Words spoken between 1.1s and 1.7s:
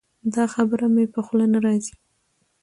په خوله نه